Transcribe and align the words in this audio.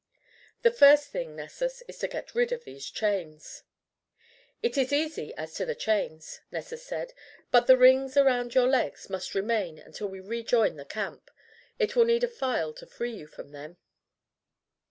"The 0.63 0.71
first 0.71 1.09
thing, 1.09 1.35
Nessus, 1.35 1.83
is 1.87 1.99
to 1.99 2.07
get 2.07 2.33
rid 2.33 2.51
of 2.51 2.63
these 2.63 2.89
chains." 2.89 3.61
"It 4.63 4.75
is 4.75 4.91
easy 4.91 5.31
as 5.35 5.53
to 5.53 5.63
the 5.63 5.75
chains," 5.75 6.41
Nessus 6.51 6.81
said, 6.83 7.13
"but 7.51 7.67
the 7.67 7.77
rings 7.77 8.17
around 8.17 8.55
your 8.55 8.65
legs 8.67 9.11
must 9.11 9.35
remain 9.35 9.77
until 9.77 10.07
we 10.07 10.19
rejoin 10.19 10.75
the 10.77 10.85
camp, 10.85 11.29
it 11.77 11.95
will 11.95 12.05
need 12.05 12.23
a 12.23 12.27
file 12.27 12.73
to 12.73 12.87
free 12.87 13.13
you 13.15 13.27
from 13.27 13.51
them." 13.51 13.77